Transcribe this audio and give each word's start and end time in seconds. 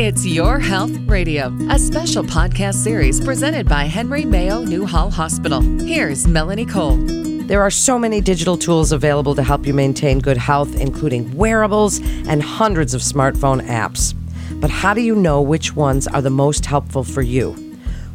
It's 0.00 0.24
Your 0.24 0.60
Health 0.60 0.96
Radio, 1.06 1.52
a 1.70 1.76
special 1.76 2.22
podcast 2.22 2.74
series 2.74 3.20
presented 3.20 3.68
by 3.68 3.82
Henry 3.82 4.24
Mayo 4.24 4.62
Newhall 4.62 5.10
Hospital. 5.10 5.60
Here's 5.60 6.24
Melanie 6.28 6.66
Cole. 6.66 6.98
There 6.98 7.60
are 7.60 7.70
so 7.70 7.98
many 7.98 8.20
digital 8.20 8.56
tools 8.56 8.92
available 8.92 9.34
to 9.34 9.42
help 9.42 9.66
you 9.66 9.74
maintain 9.74 10.20
good 10.20 10.36
health, 10.36 10.76
including 10.76 11.36
wearables 11.36 11.98
and 12.28 12.40
hundreds 12.40 12.94
of 12.94 13.00
smartphone 13.00 13.60
apps. 13.66 14.14
But 14.60 14.70
how 14.70 14.94
do 14.94 15.00
you 15.00 15.16
know 15.16 15.42
which 15.42 15.74
ones 15.74 16.06
are 16.06 16.22
the 16.22 16.30
most 16.30 16.64
helpful 16.64 17.02
for 17.02 17.22
you? 17.22 17.56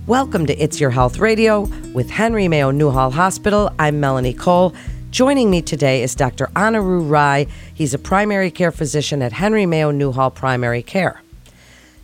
Welcome 0.07 0.45
to 0.45 0.55
It's 0.55 0.79
Your 0.79 0.91
Health 0.91 1.17
Radio 1.17 1.63
with 1.93 2.09
Henry 2.09 2.47
Mayo 2.47 2.71
Newhall 2.71 3.11
Hospital. 3.11 3.69
I'm 3.77 3.99
Melanie 3.99 4.33
Cole. 4.33 4.73
Joining 5.11 5.51
me 5.51 5.61
today 5.61 6.01
is 6.01 6.15
Dr. 6.15 6.47
Anirudh 6.55 7.09
Rai. 7.09 7.45
He's 7.73 7.93
a 7.93 7.99
primary 7.99 8.51
care 8.51 8.71
physician 8.71 9.21
at 9.21 9.33
Henry 9.33 9.65
Mayo 9.65 9.91
Newhall 9.91 10.31
Primary 10.31 10.81
Care. 10.81 11.22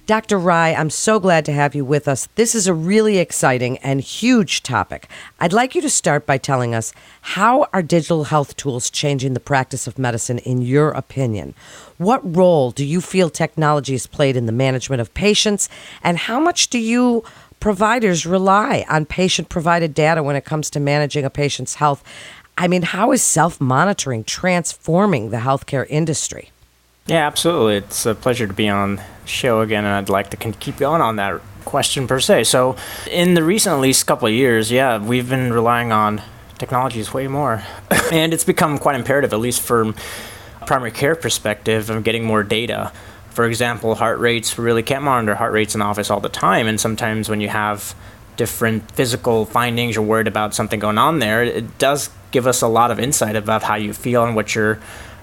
Dr. 0.09 0.40
Rai, 0.40 0.73
I'm 0.73 0.90
so 0.90 1.20
glad 1.20 1.45
to 1.45 1.52
have 1.52 1.76
you 1.76 1.86
with 1.86 2.08
us. 2.08 2.30
This 2.34 2.55
is 2.55 2.66
a 2.66 2.73
really 2.73 3.20
exciting 3.20 3.77
and 3.77 4.02
huge 4.02 4.63
topic. 4.63 5.08
I'd 5.40 5.54
like 5.54 5.76
you 5.76 5.84
to 5.84 5.90
start 5.91 6.26
by 6.26 6.40
telling 6.40 6.73
us 6.73 6.94
how 7.22 7.68
are 7.73 7.84
digital 7.84 8.23
health 8.23 8.58
tools 8.58 8.90
changing 8.90 9.35
the 9.35 9.40
practice 9.40 9.85
of 9.85 9.99
medicine 9.99 10.40
in 10.40 10.63
your 10.63 10.90
opinion? 10.90 11.54
What 11.99 12.35
role 12.35 12.72
do 12.72 12.84
you 12.84 13.02
feel 13.02 13.30
technology 13.30 13.94
has 13.94 14.08
played 14.08 14.35
in 14.35 14.48
the 14.48 14.52
management 14.52 14.99
of 14.99 15.13
patients 15.13 15.70
and 16.02 16.18
how 16.18 16.40
much 16.40 16.71
do 16.71 16.80
you 16.80 17.23
providers 17.60 18.26
rely 18.26 18.85
on 18.90 19.05
patient 19.05 19.49
provided 19.49 19.94
data 19.94 20.23
when 20.23 20.35
it 20.35 20.44
comes 20.44 20.71
to 20.71 20.80
managing 20.80 21.23
a 21.23 21.30
patient's 21.30 21.76
health? 21.76 22.04
I 22.57 22.68
mean, 22.68 22.82
how 22.82 23.12
is 23.12 23.21
self 23.21 23.62
monitoring 23.62 24.23
transforming 24.23 25.30
the 25.30 25.38
healthcare 25.38 25.85
industry? 25.88 26.49
Yeah, 27.09 27.26
absolutely. 27.26 27.77
It's 27.77 28.05
a 28.05 28.13
pleasure 28.13 28.45
to 28.45 28.54
be 28.54 28.70
on 28.70 28.98
the 28.98 29.04
show 29.26 29.62
again, 29.62 29.84
and 29.84 29.95
I'd 29.95 30.09
like 30.09 30.30
to 30.30 30.38
keep 30.38 30.77
going 30.77 31.02
on 31.02 31.16
that 31.16 31.41
question 31.66 32.05
per 32.05 32.20
se. 32.20 32.43
So, 32.43 32.76
in 33.10 33.34
the 33.34 33.43
recent, 33.43 33.74
at 33.74 33.79
least 33.79 34.05
couple 34.05 34.27
of 34.27 34.34
years, 34.34 34.71
yeah, 34.71 34.99
we've 34.99 35.27
been 35.27 35.52
relying 35.52 35.91
on 35.91 36.21
technologies 36.60 37.12
way 37.12 37.27
more, 37.27 37.63
and 38.12 38.32
it's 38.32 38.43
become 38.43 38.77
quite 38.77 38.96
imperative, 38.96 39.34
at 39.34 39.40
least 39.40 39.62
from 39.62 39.96
primary 40.68 40.91
care 40.91 41.15
perspective, 41.15 41.90
of 41.90 42.04
getting 42.04 42.26
more 42.26 42.43
data. 42.43 42.91
For 43.32 43.46
example, 43.46 43.96
heart 43.96 44.20
rates. 44.20 44.55
We 44.55 44.63
really 44.63 44.84
can't 44.84 45.04
monitor 45.04 45.34
heart 45.34 45.52
rates 45.52 45.74
in 45.74 45.80
the 45.80 45.85
office 45.85 46.12
all 46.12 46.20
the 46.20 46.30
time, 46.30 46.68
and 46.68 46.80
sometimes 46.80 47.27
when 47.27 47.41
you 47.41 47.49
have 47.49 47.96
different 48.37 48.91
physical 48.91 49.46
findings, 49.46 49.96
you're 49.96 50.05
worried 50.05 50.27
about 50.27 50.54
something 50.54 50.80
going 50.80 50.99
on 50.99 51.18
there. 51.18 51.43
It 51.43 51.80
does 51.80 52.12
give 52.30 52.46
us 52.46 52.62
a 52.62 52.68
lot 52.68 52.91
of 52.91 52.99
insight 52.99 53.35
about 53.35 53.63
how 53.63 53.76
you 53.76 53.93
feel 53.93 54.24
and 54.24 54.35
what 54.35 54.54
you're 54.54 54.80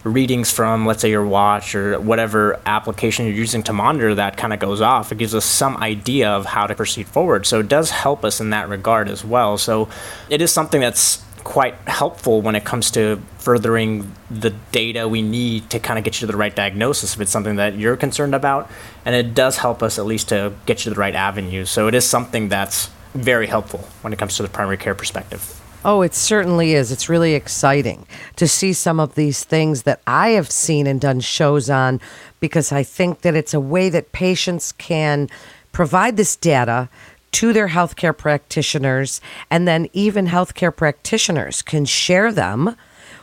readings 0.06 0.50
from, 0.50 0.86
let's 0.86 1.02
say, 1.02 1.10
your 1.10 1.26
watch 1.26 1.74
or 1.74 1.98
whatever 2.00 2.60
application 2.64 3.26
you're 3.26 3.34
using 3.34 3.62
to 3.64 3.72
monitor 3.72 4.14
that 4.14 4.36
kind 4.36 4.52
of 4.52 4.60
goes 4.60 4.80
off. 4.80 5.10
It 5.10 5.18
gives 5.18 5.34
us 5.34 5.44
some 5.44 5.76
idea 5.78 6.30
of 6.30 6.46
how 6.46 6.66
to 6.66 6.74
proceed 6.74 7.08
forward. 7.08 7.44
So 7.44 7.60
it 7.60 7.68
does 7.68 7.90
help 7.90 8.24
us 8.24 8.40
in 8.40 8.50
that 8.50 8.68
regard 8.68 9.08
as 9.08 9.24
well. 9.24 9.58
So 9.58 9.88
it 10.30 10.40
is 10.40 10.52
something 10.52 10.80
that's 10.80 11.24
quite 11.42 11.74
helpful 11.86 12.42
when 12.42 12.56
it 12.56 12.64
comes 12.64 12.90
to 12.90 13.20
furthering 13.38 14.12
the 14.30 14.50
data 14.72 15.06
we 15.06 15.22
need 15.22 15.70
to 15.70 15.78
kind 15.78 15.96
of 15.96 16.04
get 16.04 16.20
you 16.20 16.26
to 16.26 16.32
the 16.32 16.36
right 16.36 16.56
diagnosis 16.56 17.14
if 17.14 17.20
it's 17.20 17.30
something 17.30 17.56
that 17.56 17.76
you're 17.76 17.96
concerned 17.96 18.34
about. 18.34 18.70
And 19.04 19.14
it 19.14 19.34
does 19.34 19.58
help 19.58 19.82
us 19.82 19.98
at 19.98 20.06
least 20.06 20.28
to 20.30 20.52
get 20.66 20.80
you 20.80 20.90
to 20.90 20.94
the 20.94 21.00
right 21.00 21.14
avenue. 21.14 21.64
So 21.64 21.86
it 21.88 21.94
is 21.94 22.04
something 22.04 22.48
that's 22.48 22.90
very 23.14 23.46
helpful 23.46 23.80
when 24.02 24.12
it 24.12 24.18
comes 24.18 24.36
to 24.36 24.42
the 24.42 24.48
primary 24.48 24.76
care 24.76 24.94
perspective. 24.94 25.60
Oh, 25.88 26.02
it 26.02 26.14
certainly 26.14 26.74
is. 26.74 26.90
It's 26.90 27.08
really 27.08 27.34
exciting 27.34 28.08
to 28.34 28.48
see 28.48 28.72
some 28.72 28.98
of 28.98 29.14
these 29.14 29.44
things 29.44 29.84
that 29.84 30.00
I 30.04 30.30
have 30.30 30.50
seen 30.50 30.84
and 30.88 31.00
done 31.00 31.20
shows 31.20 31.70
on 31.70 32.00
because 32.40 32.72
I 32.72 32.82
think 32.82 33.20
that 33.20 33.36
it's 33.36 33.54
a 33.54 33.60
way 33.60 33.88
that 33.90 34.10
patients 34.10 34.72
can 34.72 35.28
provide 35.70 36.16
this 36.16 36.34
data 36.34 36.88
to 37.32 37.52
their 37.52 37.68
healthcare 37.68 38.16
practitioners, 38.16 39.20
and 39.48 39.68
then 39.68 39.88
even 39.92 40.26
healthcare 40.26 40.74
practitioners 40.74 41.62
can 41.62 41.84
share 41.84 42.32
them 42.32 42.74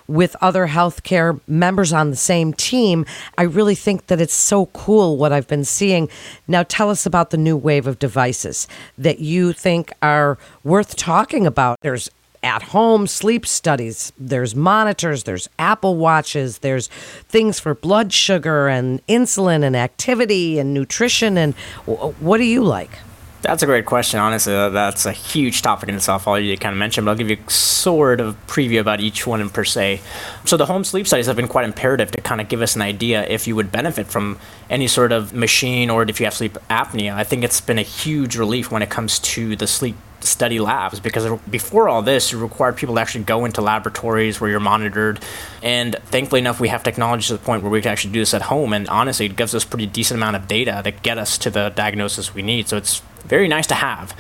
with 0.08 0.36
other 0.40 0.68
healthcare 0.68 1.42
members 1.48 1.92
on 1.92 2.12
the 2.12 2.16
same 2.16 2.54
team. 2.54 3.06
I 3.38 3.44
really 3.44 3.76
think 3.76 4.08
that 4.08 4.22
it's 4.22 4.34
so 4.34 4.68
cool 4.68 5.18
what 5.18 5.34
I've 5.34 5.48
been 5.48 5.66
seeing. 5.66 6.08
Now, 6.48 6.64
tell 6.64 6.90
us 6.90 7.06
about 7.06 7.32
the 7.32 7.38
new 7.38 7.58
wave 7.58 7.88
of 7.88 8.00
devices 8.00 8.70
that 8.98 9.20
you 9.20 9.52
think 9.52 9.92
are 10.02 10.38
worth 10.64 10.96
talking 10.96 11.46
about. 11.46 11.78
There's 11.82 12.10
at 12.44 12.62
home 12.62 13.08
sleep 13.08 13.48
studies. 13.48 14.12
There's 14.20 14.54
monitors, 14.54 15.24
there's 15.24 15.50
Apple 15.58 15.96
Watches, 15.96 16.60
there's 16.60 16.88
things 16.88 17.60
for 17.60 17.74
blood 17.74 18.12
sugar 18.14 18.68
and 18.68 19.06
insulin 19.08 19.64
and 19.64 19.76
activity 19.76 20.60
and 20.60 20.74
nutrition. 20.74 21.38
And 21.38 21.56
what 21.86 22.38
do 22.38 22.44
you 22.44 22.64
like? 22.64 23.00
That's 23.42 23.62
a 23.62 23.66
great 23.66 23.86
question. 23.86 24.22
Honestly, 24.22 24.54
that's 24.54 25.06
a 25.06 25.12
huge 25.12 25.62
topic 25.62 25.90
in 25.90 25.96
itself. 25.96 26.30
All 26.30 26.40
you 26.40 26.58
kind 26.58 26.72
of 26.72 26.80
mentioned, 26.80 27.04
but 27.04 27.12
I'll 27.12 27.18
give 27.18 27.30
you 27.30 27.38
sort 27.50 28.22
of 28.22 28.38
preview 28.48 28.80
about 28.80 29.02
each 29.02 29.28
one 29.28 29.42
in 29.42 29.50
per 29.50 29.66
se. 29.66 30.00
So 30.46 30.56
the 30.56 30.66
home 30.66 30.86
sleep 30.86 31.08
studies 31.08 31.26
have 31.26 31.36
been 31.36 31.50
quite 31.50 31.66
imperative 31.66 32.12
to 32.12 32.22
kind 32.22 32.40
of 32.40 32.48
give 32.48 32.62
us 32.62 32.78
an 32.78 32.82
idea 32.82 33.28
if 33.28 33.46
you 33.46 33.58
would 33.58 33.70
benefit 33.70 34.08
from 34.08 34.40
any 34.70 34.88
sort 34.88 35.12
of 35.12 35.34
machine 35.34 35.90
or 35.90 36.04
if 36.04 36.22
you 36.22 36.26
have 36.26 36.34
sleep 36.34 36.58
apnea. 36.70 37.14
I 37.16 37.26
think 37.26 37.44
it's 37.44 37.60
been 37.60 37.80
a 37.80 37.84
huge 37.84 38.38
relief 38.38 38.72
when 38.72 38.82
it 38.82 38.90
comes 38.90 39.20
to 39.20 39.58
the 39.58 39.68
sleep 39.68 39.98
study 40.28 40.60
labs 40.60 41.00
because 41.00 41.40
before 41.50 41.90
all 41.90 42.02
this, 42.02 42.34
it 42.34 42.38
required 42.38 42.78
people 42.78 42.96
to 42.96 43.02
actually 43.02 43.24
go 43.24 43.46
into 43.46 43.62
laboratories 43.62 44.40
where 44.40 44.50
you're 44.50 44.60
monitored. 44.60 45.20
And 45.62 45.96
thankfully 46.06 46.40
enough, 46.40 46.60
we 46.60 46.70
have 46.70 46.84
technology 46.84 47.28
to 47.28 47.34
the 47.34 47.44
point 47.44 47.64
where 47.64 47.72
we 47.72 47.82
can 47.82 47.92
actually 47.92 48.14
do 48.14 48.20
this 48.20 48.34
at 48.34 48.44
home. 48.44 48.74
And 48.74 48.88
honestly, 48.90 49.26
it 49.28 49.36
gives 49.36 49.54
us 49.56 49.64
pretty 49.64 49.86
decent 49.86 50.18
amount 50.18 50.36
of 50.36 50.48
data 50.48 50.82
to 50.84 50.92
get 50.92 51.18
us 51.18 51.38
to 51.40 51.50
the 51.50 51.70
diagnosis 51.70 52.34
we 52.34 52.42
need. 52.42 52.68
So 52.68 52.78
it's 52.78 53.02
very 53.26 53.48
nice 53.48 53.68
to 53.68 53.76
have. 53.76 54.16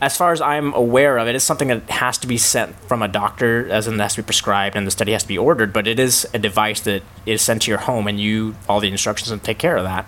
As 0.00 0.16
far 0.16 0.32
as 0.32 0.40
I'm 0.40 0.72
aware 0.74 1.18
of, 1.18 1.26
it, 1.26 1.30
it 1.30 1.36
is 1.36 1.42
something 1.42 1.68
that 1.68 1.88
has 1.90 2.18
to 2.18 2.26
be 2.26 2.38
sent 2.38 2.74
from 2.80 3.02
a 3.02 3.08
doctor, 3.08 3.68
as 3.70 3.86
in 3.86 3.94
it 3.94 3.98
has 3.98 4.14
to 4.14 4.22
be 4.22 4.26
prescribed, 4.26 4.76
and 4.76 4.86
the 4.86 4.90
study 4.90 5.12
has 5.12 5.22
to 5.22 5.28
be 5.28 5.38
ordered. 5.38 5.72
But 5.72 5.86
it 5.86 5.98
is 5.98 6.26
a 6.32 6.38
device 6.38 6.80
that 6.80 7.02
is 7.24 7.42
sent 7.42 7.62
to 7.62 7.70
your 7.70 7.80
home, 7.80 8.06
and 8.06 8.18
you 8.18 8.56
all 8.68 8.80
the 8.80 8.88
instructions 8.88 9.30
and 9.30 9.42
take 9.42 9.58
care 9.58 9.76
of 9.76 9.84
that. 9.84 10.06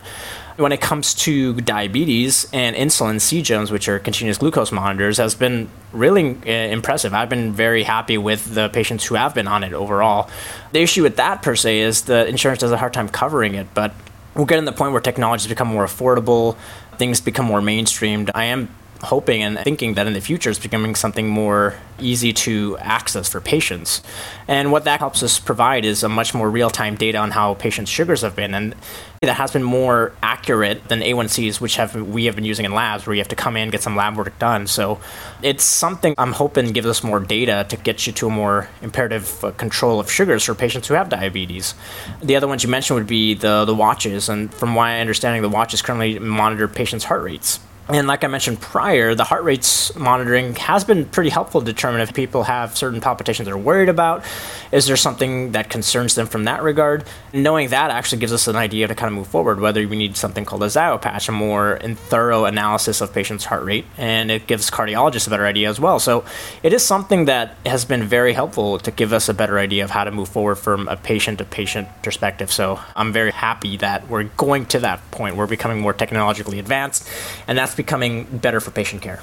When 0.58 0.72
it 0.72 0.80
comes 0.80 1.14
to 1.14 1.54
diabetes 1.60 2.48
and 2.52 2.74
insulin, 2.74 3.16
CGMs, 3.16 3.70
which 3.70 3.88
are 3.88 3.98
continuous 4.00 4.38
glucose 4.38 4.72
monitors, 4.72 5.18
has 5.18 5.36
been 5.36 5.68
really 5.92 6.36
uh, 6.44 6.50
impressive. 6.50 7.14
I've 7.14 7.28
been 7.28 7.52
very 7.52 7.84
happy 7.84 8.18
with 8.18 8.54
the 8.54 8.68
patients 8.68 9.06
who 9.06 9.14
have 9.14 9.34
been 9.34 9.46
on 9.46 9.62
it 9.62 9.72
overall. 9.72 10.28
The 10.72 10.80
issue 10.80 11.04
with 11.04 11.16
that 11.16 11.42
per 11.42 11.54
se 11.54 11.78
is 11.78 12.02
the 12.02 12.26
insurance 12.26 12.58
does 12.60 12.72
a 12.72 12.76
hard 12.76 12.92
time 12.92 13.08
covering 13.08 13.54
it, 13.54 13.68
but 13.72 13.94
we're 14.34 14.46
getting 14.46 14.64
to 14.64 14.70
the 14.70 14.76
point 14.76 14.92
where 14.92 15.00
technology 15.00 15.42
has 15.42 15.48
become 15.48 15.68
more 15.68 15.86
affordable 15.86 16.56
things 16.98 17.20
become 17.20 17.46
more 17.46 17.60
mainstreamed, 17.60 18.30
I 18.34 18.44
am 18.44 18.68
hoping 19.02 19.42
and 19.42 19.58
thinking 19.60 19.94
that 19.94 20.06
in 20.06 20.12
the 20.12 20.20
future 20.20 20.50
it's 20.50 20.58
becoming 20.58 20.94
something 20.94 21.28
more 21.28 21.74
easy 22.00 22.32
to 22.32 22.76
access 22.78 23.28
for 23.28 23.40
patients. 23.40 24.02
And 24.46 24.72
what 24.72 24.84
that 24.84 25.00
helps 25.00 25.22
us 25.22 25.38
provide 25.38 25.84
is 25.84 26.02
a 26.02 26.08
much 26.08 26.34
more 26.34 26.50
real 26.50 26.70
time 26.70 26.96
data 26.96 27.18
on 27.18 27.32
how 27.32 27.54
patients' 27.54 27.90
sugars 27.90 28.22
have 28.22 28.36
been. 28.36 28.54
And 28.54 28.74
that 29.20 29.34
has 29.34 29.52
been 29.52 29.64
more 29.64 30.12
accurate 30.22 30.88
than 30.88 31.00
A1Cs, 31.00 31.60
which 31.60 31.76
have 31.76 31.94
we 31.94 32.26
have 32.26 32.36
been 32.36 32.44
using 32.44 32.64
in 32.64 32.72
labs 32.72 33.06
where 33.06 33.14
you 33.14 33.20
have 33.20 33.28
to 33.28 33.36
come 33.36 33.56
in, 33.56 33.70
get 33.70 33.82
some 33.82 33.96
lab 33.96 34.16
work 34.16 34.38
done. 34.38 34.66
So 34.66 35.00
it's 35.42 35.64
something 35.64 36.14
I'm 36.18 36.32
hoping 36.32 36.72
gives 36.72 36.86
us 36.86 37.02
more 37.02 37.20
data 37.20 37.66
to 37.68 37.76
get 37.76 38.06
you 38.06 38.12
to 38.14 38.28
a 38.28 38.30
more 38.30 38.68
imperative 38.80 39.44
uh, 39.44 39.50
control 39.52 39.98
of 39.98 40.10
sugars 40.10 40.44
for 40.44 40.54
patients 40.54 40.88
who 40.88 40.94
have 40.94 41.08
diabetes. 41.08 41.74
The 42.22 42.36
other 42.36 42.46
ones 42.46 42.62
you 42.62 42.68
mentioned 42.68 42.98
would 42.98 43.08
be 43.08 43.34
the, 43.34 43.64
the 43.64 43.74
watches. 43.74 44.28
And 44.28 44.52
from 44.54 44.70
my 44.70 45.00
understanding, 45.00 45.42
the 45.42 45.48
watches 45.48 45.82
currently 45.82 46.18
monitor 46.18 46.68
patients' 46.68 47.04
heart 47.04 47.22
rates. 47.22 47.60
And 47.90 48.06
like 48.06 48.22
I 48.22 48.26
mentioned 48.26 48.60
prior, 48.60 49.14
the 49.14 49.24
heart 49.24 49.44
rates 49.44 49.96
monitoring 49.96 50.54
has 50.56 50.84
been 50.84 51.06
pretty 51.06 51.30
helpful 51.30 51.62
to 51.62 51.66
determine 51.66 52.02
if 52.02 52.12
people 52.12 52.42
have 52.42 52.76
certain 52.76 53.00
palpitations 53.00 53.46
they're 53.46 53.56
worried 53.56 53.88
about. 53.88 54.24
Is 54.72 54.86
there 54.86 54.96
something 54.96 55.52
that 55.52 55.70
concerns 55.70 56.14
them 56.14 56.26
from 56.26 56.44
that 56.44 56.62
regard? 56.62 57.04
Knowing 57.32 57.70
that 57.70 57.90
actually 57.90 58.18
gives 58.18 58.32
us 58.34 58.46
an 58.46 58.56
idea 58.56 58.88
to 58.88 58.94
kind 58.94 59.10
of 59.10 59.16
move 59.16 59.26
forward, 59.26 59.58
whether 59.58 59.88
we 59.88 59.96
need 59.96 60.18
something 60.18 60.44
called 60.44 60.62
a 60.64 60.68
Zio 60.68 60.98
patch, 60.98 61.30
a 61.30 61.32
more 61.32 61.78
thorough 61.94 62.44
analysis 62.44 63.00
of 63.00 63.14
patients' 63.14 63.46
heart 63.46 63.64
rate, 63.64 63.86
and 63.96 64.30
it 64.30 64.46
gives 64.46 64.70
cardiologists 64.70 65.26
a 65.26 65.30
better 65.30 65.46
idea 65.46 65.70
as 65.70 65.80
well. 65.80 65.98
So 65.98 66.26
it 66.62 66.74
is 66.74 66.84
something 66.84 67.24
that 67.24 67.56
has 67.64 67.86
been 67.86 68.04
very 68.04 68.34
helpful 68.34 68.78
to 68.80 68.90
give 68.90 69.14
us 69.14 69.30
a 69.30 69.34
better 69.34 69.58
idea 69.58 69.82
of 69.82 69.90
how 69.90 70.04
to 70.04 70.10
move 70.10 70.28
forward 70.28 70.56
from 70.56 70.88
a 70.88 70.96
patient 70.98 71.38
to 71.38 71.46
patient 71.46 71.88
perspective. 72.02 72.52
So 72.52 72.80
I'm 72.94 73.14
very 73.14 73.30
happy 73.30 73.78
that 73.78 74.08
we're 74.08 74.24
going 74.24 74.66
to 74.66 74.80
that 74.80 75.10
point. 75.10 75.36
We're 75.36 75.46
becoming 75.46 75.80
more 75.80 75.94
technologically 75.94 76.58
advanced, 76.58 77.08
and 77.46 77.56
that's 77.56 77.77
becoming 77.78 78.24
better 78.24 78.60
for 78.60 78.70
patient 78.70 79.00
care. 79.00 79.20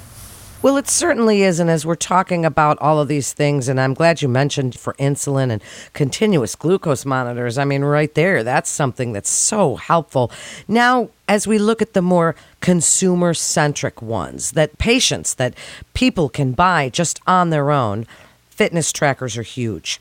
Well, 0.64 0.78
it 0.78 0.88
certainly 0.88 1.44
is. 1.44 1.60
And 1.60 1.70
as 1.70 1.86
we're 1.86 1.94
talking 1.94 2.44
about 2.44 2.80
all 2.80 3.00
of 3.00 3.08
these 3.08 3.34
things, 3.34 3.68
and 3.68 3.80
I'm 3.80 3.94
glad 3.94 4.24
you 4.24 4.28
mentioned 4.28 4.80
for 4.80 4.96
insulin 4.96 5.52
and 5.52 5.62
continuous 5.94 6.56
glucose 6.56 7.06
monitors, 7.06 7.60
I 7.60 7.66
mean, 7.66 7.84
right 7.84 8.12
there, 8.16 8.44
that's 8.44 8.72
something 8.72 9.14
that's 9.14 9.30
so 9.30 9.76
helpful. 9.76 10.32
Now, 10.68 11.10
as 11.28 11.46
we 11.46 11.60
look 11.60 11.84
at 11.84 11.94
the 11.94 12.02
more 12.02 12.36
consumer 12.62 13.36
centric 13.36 14.02
ones 14.02 14.54
that 14.54 14.80
patients, 14.80 15.36
that 15.36 15.54
people 15.94 16.30
can 16.30 16.54
buy 16.54 16.90
just 16.90 17.20
on 17.28 17.52
their 17.52 17.70
own, 17.70 18.08
fitness 18.50 18.92
trackers 18.92 19.38
are 19.38 19.44
huge. 19.44 20.00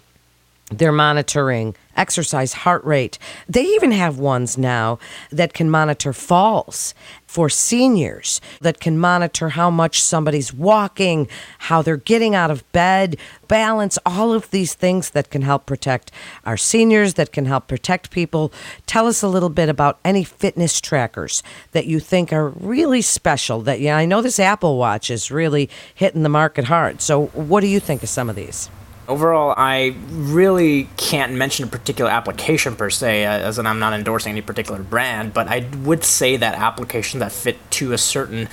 They're 0.70 0.92
monitoring 0.92 1.74
exercise, 1.96 2.54
heart 2.54 2.82
rate. 2.84 3.18
They 3.48 3.62
even 3.62 3.92
have 3.92 4.18
ones 4.18 4.56
now 4.56 4.98
that 5.30 5.52
can 5.52 5.68
monitor 5.70 6.12
falls 6.12 6.94
for 7.26 7.48
seniors, 7.48 8.40
that 8.60 8.80
can 8.80 8.98
monitor 8.98 9.50
how 9.50 9.70
much 9.70 10.02
somebody's 10.02 10.54
walking, 10.54 11.28
how 11.58 11.82
they're 11.82 11.96
getting 11.96 12.34
out 12.34 12.50
of 12.50 12.70
bed, 12.72 13.16
balance, 13.46 13.98
all 14.06 14.32
of 14.32 14.50
these 14.50 14.74
things 14.74 15.10
that 15.10 15.30
can 15.30 15.42
help 15.42 15.66
protect 15.66 16.10
our 16.46 16.56
seniors, 16.56 17.14
that 17.14 17.32
can 17.32 17.44
help 17.44 17.68
protect 17.68 18.10
people. 18.10 18.52
Tell 18.86 19.06
us 19.06 19.22
a 19.22 19.28
little 19.28 19.50
bit 19.50 19.68
about 19.68 19.98
any 20.04 20.24
fitness 20.24 20.80
trackers 20.80 21.42
that 21.72 21.86
you 21.86 22.00
think 22.00 22.32
are 22.32 22.48
really 22.48 23.02
special. 23.02 23.60
That 23.60 23.80
yeah, 23.80 23.96
I 23.96 24.06
know 24.06 24.22
this 24.22 24.40
Apple 24.40 24.78
Watch 24.78 25.10
is 25.10 25.30
really 25.30 25.68
hitting 25.94 26.22
the 26.22 26.28
market 26.28 26.64
hard. 26.64 27.02
So, 27.02 27.26
what 27.26 27.60
do 27.60 27.66
you 27.66 27.80
think 27.80 28.02
of 28.02 28.08
some 28.08 28.30
of 28.30 28.36
these? 28.36 28.70
Overall, 29.06 29.52
I 29.56 29.94
really 30.10 30.88
can't 30.96 31.34
mention 31.34 31.64
a 31.66 31.68
particular 31.68 32.10
application 32.10 32.74
per 32.74 32.88
se, 32.88 33.26
uh, 33.26 33.30
as 33.30 33.58
in 33.58 33.66
I'm 33.66 33.78
not 33.78 33.92
endorsing 33.92 34.30
any 34.32 34.40
particular 34.40 34.82
brand, 34.82 35.34
but 35.34 35.46
I 35.46 35.68
would 35.82 36.04
say 36.04 36.36
that 36.38 36.54
applications 36.54 37.20
that 37.20 37.30
fit 37.30 37.58
to 37.72 37.92
a 37.92 37.98
certain 37.98 38.48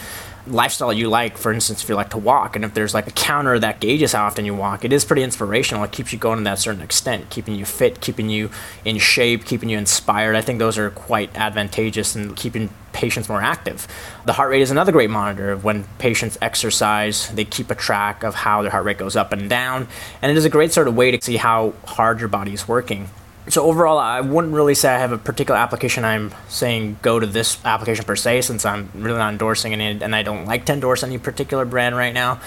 lifestyle 0.47 0.93
you 0.93 1.09
like. 1.09 1.37
For 1.37 1.51
instance, 1.51 1.83
if 1.83 1.89
you 1.89 1.95
like 1.95 2.09
to 2.11 2.17
walk, 2.17 2.55
and 2.55 2.65
if 2.65 2.73
there's 2.73 2.93
like 2.93 3.07
a 3.07 3.11
counter 3.11 3.59
that 3.59 3.79
gauges 3.79 4.13
how 4.13 4.25
often 4.25 4.45
you 4.45 4.55
walk, 4.55 4.83
it 4.85 4.93
is 4.93 5.05
pretty 5.05 5.23
inspirational. 5.23 5.83
It 5.83 5.91
keeps 5.91 6.11
you 6.11 6.19
going 6.19 6.37
to 6.39 6.43
that 6.45 6.59
certain 6.59 6.81
extent, 6.81 7.29
keeping 7.29 7.55
you 7.55 7.65
fit, 7.65 8.01
keeping 8.01 8.29
you 8.29 8.49
in 8.85 8.97
shape, 8.97 9.45
keeping 9.45 9.69
you 9.69 9.77
inspired. 9.77 10.35
I 10.35 10.41
think 10.41 10.59
those 10.59 10.77
are 10.77 10.89
quite 10.91 11.35
advantageous 11.35 12.15
in 12.15 12.35
keeping 12.35 12.69
patients 12.93 13.29
more 13.29 13.41
active. 13.41 13.87
The 14.25 14.33
heart 14.33 14.49
rate 14.51 14.61
is 14.61 14.71
another 14.71 14.91
great 14.91 15.09
monitor. 15.09 15.51
Of 15.51 15.63
when 15.63 15.85
patients 15.97 16.37
exercise, 16.41 17.29
they 17.29 17.45
keep 17.45 17.71
a 17.71 17.75
track 17.75 18.23
of 18.23 18.35
how 18.35 18.61
their 18.61 18.71
heart 18.71 18.85
rate 18.85 18.97
goes 18.97 19.15
up 19.15 19.31
and 19.31 19.49
down, 19.49 19.87
and 20.21 20.31
it 20.31 20.37
is 20.37 20.45
a 20.45 20.49
great 20.49 20.71
sort 20.71 20.87
of 20.87 20.95
way 20.95 21.11
to 21.11 21.21
see 21.21 21.37
how 21.37 21.73
hard 21.85 22.19
your 22.19 22.29
body 22.29 22.53
is 22.53 22.67
working 22.67 23.09
so 23.51 23.65
overall, 23.65 23.97
I 23.97 24.21
wouldn't 24.21 24.53
really 24.53 24.75
say 24.75 24.89
I 24.89 24.97
have 24.97 25.11
a 25.11 25.17
particular 25.17 25.59
application. 25.59 26.05
I'm 26.05 26.33
saying 26.47 26.99
go 27.01 27.19
to 27.19 27.27
this 27.27 27.57
application 27.65 28.05
per 28.05 28.15
se, 28.15 28.41
since 28.41 28.65
I'm 28.65 28.89
really 28.95 29.17
not 29.17 29.31
endorsing 29.31 29.73
any, 29.73 30.01
and 30.01 30.15
I 30.15 30.23
don't 30.23 30.45
like 30.45 30.65
to 30.67 30.73
endorse 30.73 31.03
any 31.03 31.17
particular 31.17 31.65
brand 31.65 31.97
right 31.97 32.13
now. 32.13 32.39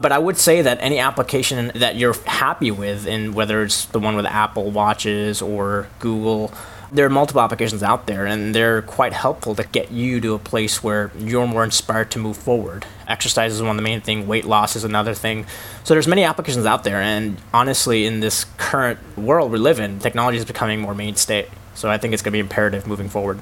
But 0.00 0.10
I 0.10 0.18
would 0.18 0.36
say 0.36 0.62
that 0.62 0.78
any 0.80 0.98
application 0.98 1.70
that 1.76 1.96
you're 1.96 2.14
happy 2.24 2.72
with, 2.72 3.06
and 3.06 3.34
whether 3.34 3.62
it's 3.62 3.84
the 3.86 4.00
one 4.00 4.16
with 4.16 4.26
Apple 4.26 4.70
Watches 4.70 5.40
or 5.40 5.88
Google 6.00 6.52
there 6.90 7.04
are 7.04 7.10
multiple 7.10 7.42
applications 7.42 7.82
out 7.82 8.06
there 8.06 8.26
and 8.26 8.54
they're 8.54 8.82
quite 8.82 9.12
helpful 9.12 9.54
to 9.54 9.64
get 9.64 9.90
you 9.90 10.20
to 10.20 10.34
a 10.34 10.38
place 10.38 10.82
where 10.82 11.10
you're 11.18 11.46
more 11.46 11.64
inspired 11.64 12.10
to 12.12 12.18
move 12.18 12.36
forward. 12.36 12.86
Exercise 13.06 13.52
is 13.52 13.60
one 13.60 13.70
of 13.70 13.76
the 13.76 13.82
main 13.82 14.00
things 14.00 14.26
weight 14.26 14.44
loss 14.44 14.74
is 14.74 14.84
another 14.84 15.14
thing. 15.14 15.46
So 15.84 15.94
there's 15.94 16.08
many 16.08 16.24
applications 16.24 16.66
out 16.66 16.84
there 16.84 17.00
and 17.00 17.36
honestly 17.52 18.06
in 18.06 18.20
this 18.20 18.46
current 18.56 18.98
world 19.18 19.52
we 19.52 19.58
live 19.58 19.80
in 19.80 19.98
technology 19.98 20.38
is 20.38 20.44
becoming 20.44 20.80
more 20.80 20.94
mainstay. 20.94 21.48
So 21.74 21.90
i 21.90 21.98
think 21.98 22.14
it's 22.14 22.22
going 22.22 22.32
to 22.32 22.36
be 22.36 22.40
imperative 22.40 22.86
moving 22.86 23.08
forward. 23.08 23.38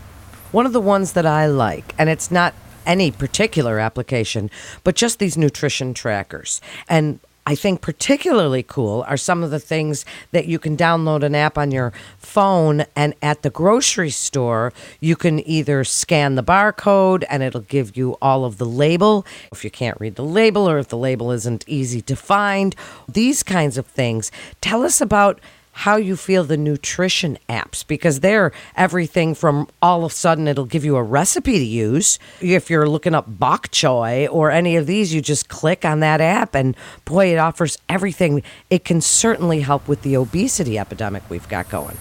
One 0.53 0.67
of 0.67 0.73
the 0.73 0.81
ones 0.81 1.13
that 1.13 1.27
i 1.27 1.47
like 1.47 1.95
and 1.99 2.11
it's 2.11 2.31
not 2.31 2.55
any 2.85 3.11
particular 3.11 3.79
application, 3.81 4.51
but 4.85 4.95
just 4.95 5.19
these 5.19 5.37
nutrition 5.37 5.93
trackers. 5.93 6.61
And 6.89 7.19
I 7.49 7.55
think 7.55 7.81
particularly 7.81 8.65
cool 8.65 9.05
are 9.07 9.17
some 9.17 9.45
of 9.45 9.53
the 9.53 9.61
things 9.61 10.05
that 10.33 10.47
you 10.47 10.59
can 10.59 10.77
download 10.77 11.23
an 11.23 11.37
app 11.37 11.57
on 11.57 11.71
your 11.71 11.93
phone 12.19 12.85
and 12.97 13.15
at 13.23 13.43
the 13.43 13.51
grocery 13.51 14.11
store 14.11 14.73
you 14.99 15.15
can 15.15 15.47
either 15.49 15.85
scan 15.85 16.35
the 16.35 16.43
barcode 16.43 17.25
and 17.31 17.45
it'll 17.45 17.61
give 17.61 17.97
you 17.97 18.17
all 18.21 18.45
of 18.45 18.59
the 18.59 18.67
label. 18.67 19.25
If 19.53 19.63
you 19.63 19.71
can't 19.71 19.99
read 20.01 20.17
the 20.17 20.25
label 20.25 20.69
or 20.69 20.79
if 20.79 20.89
the 20.89 20.99
label 20.99 21.31
isn't 21.31 21.65
easy 21.69 22.01
to 22.03 22.17
find 22.17 22.75
these 23.09 23.45
kinds 23.45 23.79
of 23.79 23.87
things. 23.87 24.33
Tell 24.61 24.83
us 24.83 25.01
about 25.01 25.41
how 25.77 25.97
you 25.97 26.17
feel 26.17 26.43
the 26.43 26.57
nutrition 26.57 27.37
apps 27.51 27.87
because 27.87 28.21
they're 28.21 28.51
everything 28.77 29.35
from 29.35 29.69
all 29.83 30.07
of 30.07 30.13
a 30.13 30.15
sudden 30.15 30.49
it'll 30.49 30.65
give 30.65 30.87
you 30.87 30.97
a 30.97 31.03
recipe 31.03 31.59
to 31.59 31.65
use. 31.65 32.19
If 32.41 32.71
you're 32.71 32.89
looking 32.89 33.15
up 33.15 33.27
bok 33.29 33.69
choy 33.69 34.27
or 34.31 34.51
any 34.51 34.77
of 34.77 34.87
these, 34.87 35.13
you 35.13 35.21
just 35.21 35.51
click 35.51 35.85
on 35.85 36.01
that 36.01 36.23
app 36.23 36.55
and 36.55 36.75
boy, 37.05 37.35
it 37.35 37.37
offers 37.37 37.77
everything. 37.91 38.43
It 38.71 38.87
can 38.87 39.03
certainly 39.03 39.61
help 39.61 39.87
with 39.87 40.01
the 40.01 40.17
obesity 40.17 40.79
epidemic 40.79 41.23
we've 41.29 41.49
got 41.51 41.69
going. 41.69 41.99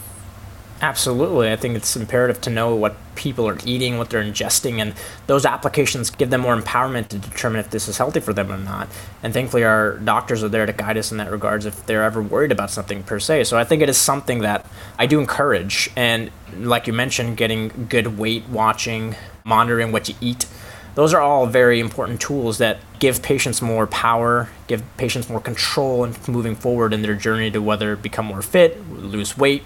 Absolutely. 0.82 1.52
I 1.52 1.56
think 1.56 1.78
it's 1.78 1.96
imperative 1.96 2.42
to 2.42 2.50
know 2.50 2.76
what 2.76 2.98
people 3.16 3.48
are 3.48 3.58
eating, 3.66 3.98
what 3.98 4.10
they're 4.10 4.24
ingesting, 4.24 4.80
and 4.80 4.94
those 5.26 5.46
applications 5.46 6.10
give 6.10 6.30
them 6.30 6.42
more 6.42 6.56
empowerment 6.56 7.08
to 7.10 7.18
determine 7.18 7.62
if 7.62 7.70
this 7.70 7.88
is 7.88 7.98
healthy 7.98 8.20
for 8.20 8.34
them 8.34 8.52
or 8.52 8.58
not. 8.58 8.90
And 9.24 9.34
thankfully, 9.34 9.64
our 9.64 9.98
doctors 9.98 10.44
are 10.44 10.50
there 10.50 10.66
to 10.66 10.74
guide 10.74 10.98
us 10.98 11.12
in 11.12 11.18
that 11.18 11.32
regards 11.32 11.66
if 11.66 11.86
they're 11.86 12.04
ever 12.04 12.22
worried 12.22 12.52
about 12.52 12.72
something 12.72 13.04
per 13.04 13.20
se. 13.20 13.46
So 13.46 13.58
I 13.58 13.64
think 13.64 13.82
it 13.82 13.90
is 13.90 13.98
something 13.98 14.40
that 14.40 14.66
I 15.00 15.06
do 15.06 15.20
encourage. 15.20 15.90
And 15.96 16.30
like 16.58 16.88
you 16.88 16.94
mentioned, 16.94 17.38
getting 17.38 17.88
good 17.90 18.18
weight 18.18 18.48
watching, 18.50 19.16
monitoring 19.46 19.94
what 19.94 20.10
you 20.10 20.16
eat. 20.20 20.46
Those 20.96 21.14
are 21.14 21.22
all 21.22 21.46
very 21.46 21.80
important 21.80 22.22
tools 22.22 22.58
that 22.58 22.80
give 23.00 23.22
patients 23.22 23.62
more 23.62 23.88
power, 23.88 24.50
give 24.68 24.84
patients 24.98 25.30
more 25.30 25.42
control 25.42 26.04
in 26.04 26.16
moving 26.28 26.56
forward 26.56 26.94
in 26.94 27.02
their 27.02 27.16
journey 27.16 27.50
to 27.52 27.62
whether 27.62 27.96
become 27.96 28.26
more 28.26 28.42
fit, 28.42 28.90
lose 28.90 29.38
weight, 29.38 29.64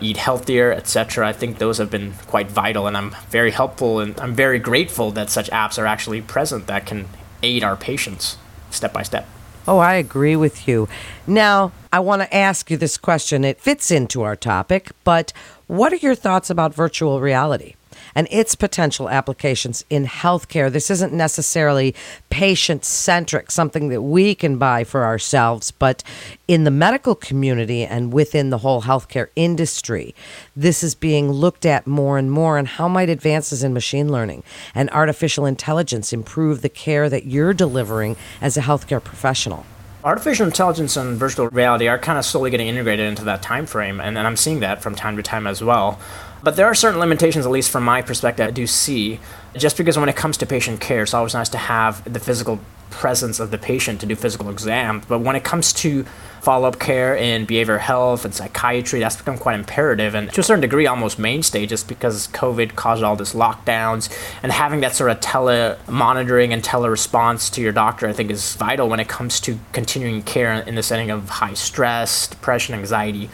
eat 0.00 0.16
healthier, 0.16 0.72
etc. 0.72 1.28
I 1.28 1.32
think 1.32 1.58
those 1.58 1.78
have 1.78 1.90
been 1.90 2.14
quite 2.26 2.50
vital, 2.50 2.86
and 2.86 2.96
I'm 2.96 3.14
very 3.30 3.50
helpful 3.50 4.00
and 4.00 4.18
I'm 4.20 4.34
very 4.34 4.58
grateful 4.58 5.10
that 5.12 5.30
such 5.30 5.50
apps 5.50 5.78
are 5.78 5.86
actually 5.86 6.22
present 6.22 6.66
that 6.66 6.86
can 6.86 7.08
aid 7.42 7.62
our 7.64 7.76
patients 7.76 8.36
step 8.70 8.92
by 8.92 9.02
step. 9.02 9.28
Oh, 9.66 9.78
I 9.78 9.94
agree 9.94 10.34
with 10.34 10.66
you. 10.66 10.88
Now, 11.26 11.72
I 11.92 12.00
want 12.00 12.22
to 12.22 12.34
ask 12.34 12.70
you 12.70 12.76
this 12.76 12.96
question. 12.96 13.44
It 13.44 13.60
fits 13.60 13.90
into 13.90 14.22
our 14.22 14.34
topic, 14.34 14.90
but 15.04 15.32
what 15.68 15.92
are 15.92 15.96
your 15.96 16.16
thoughts 16.16 16.50
about 16.50 16.74
virtual 16.74 17.20
reality? 17.20 17.74
And 18.14 18.28
its 18.30 18.54
potential 18.54 19.08
applications 19.08 19.84
in 19.90 20.06
healthcare. 20.06 20.70
This 20.70 20.90
isn't 20.90 21.12
necessarily 21.12 21.94
patient 22.30 22.84
centric, 22.84 23.50
something 23.50 23.88
that 23.88 24.02
we 24.02 24.34
can 24.34 24.58
buy 24.58 24.84
for 24.84 25.04
ourselves, 25.04 25.70
but 25.70 26.02
in 26.48 26.64
the 26.64 26.70
medical 26.70 27.14
community 27.14 27.84
and 27.84 28.12
within 28.12 28.50
the 28.50 28.58
whole 28.58 28.82
healthcare 28.82 29.28
industry, 29.36 30.14
this 30.54 30.82
is 30.82 30.94
being 30.94 31.30
looked 31.30 31.64
at 31.64 31.86
more 31.86 32.18
and 32.18 32.30
more. 32.30 32.58
And 32.58 32.68
how 32.68 32.88
might 32.88 33.08
advances 33.08 33.62
in 33.62 33.72
machine 33.72 34.10
learning 34.10 34.42
and 34.74 34.90
artificial 34.90 35.46
intelligence 35.46 36.12
improve 36.12 36.62
the 36.62 36.68
care 36.68 37.08
that 37.08 37.26
you're 37.26 37.54
delivering 37.54 38.16
as 38.40 38.56
a 38.56 38.62
healthcare 38.62 39.02
professional? 39.02 39.64
Artificial 40.04 40.46
intelligence 40.46 40.96
and 40.96 41.16
virtual 41.16 41.48
reality 41.50 41.86
are 41.86 41.98
kind 41.98 42.18
of 42.18 42.24
slowly 42.24 42.50
getting 42.50 42.66
integrated 42.66 43.06
into 43.06 43.24
that 43.24 43.40
time 43.40 43.66
frame, 43.66 44.00
and, 44.00 44.18
and 44.18 44.26
I'm 44.26 44.36
seeing 44.36 44.58
that 44.60 44.82
from 44.82 44.96
time 44.96 45.16
to 45.16 45.22
time 45.22 45.46
as 45.46 45.62
well. 45.62 46.00
But 46.42 46.56
there 46.56 46.66
are 46.66 46.74
certain 46.74 46.98
limitations, 46.98 47.46
at 47.46 47.52
least 47.52 47.70
from 47.70 47.84
my 47.84 48.02
perspective, 48.02 48.48
I 48.48 48.50
do 48.50 48.66
see. 48.66 49.20
Just 49.54 49.76
because 49.76 49.98
when 49.98 50.08
it 50.08 50.16
comes 50.16 50.36
to 50.38 50.46
patient 50.46 50.80
care, 50.80 51.02
it's 51.02 51.14
always 51.14 51.34
nice 51.34 51.48
to 51.50 51.58
have 51.58 52.10
the 52.10 52.18
physical 52.18 52.58
presence 52.90 53.40
of 53.40 53.50
the 53.50 53.58
patient 53.58 54.00
to 54.00 54.06
do 54.06 54.14
physical 54.14 54.50
exams. 54.50 55.04
But 55.06 55.20
when 55.20 55.34
it 55.34 55.44
comes 55.44 55.72
to 55.74 56.04
follow 56.40 56.68
up 56.68 56.78
care 56.78 57.16
in 57.16 57.46
behavioral 57.46 57.78
health 57.78 58.24
and 58.24 58.34
psychiatry, 58.34 59.00
that's 59.00 59.16
become 59.16 59.38
quite 59.38 59.58
imperative 59.58 60.14
and 60.14 60.32
to 60.32 60.40
a 60.40 60.44
certain 60.44 60.60
degree 60.60 60.86
almost 60.86 61.18
mainstay 61.18 61.66
just 61.66 61.88
because 61.88 62.28
COVID 62.28 62.74
caused 62.74 63.02
all 63.02 63.16
these 63.16 63.32
lockdowns. 63.32 64.12
And 64.42 64.52
having 64.52 64.80
that 64.80 64.94
sort 64.94 65.10
of 65.10 65.20
tele 65.20 65.78
monitoring 65.88 66.52
and 66.52 66.62
tele 66.62 66.88
response 66.88 67.48
to 67.50 67.60
your 67.60 67.72
doctor, 67.72 68.08
I 68.08 68.12
think, 68.12 68.30
is 68.30 68.56
vital 68.56 68.88
when 68.88 69.00
it 69.00 69.08
comes 69.08 69.40
to 69.40 69.58
continuing 69.72 70.22
care 70.22 70.52
in 70.52 70.74
the 70.74 70.82
setting 70.82 71.10
of 71.10 71.28
high 71.28 71.54
stress, 71.54 72.26
depression, 72.26 72.74
anxiety. 72.74 73.30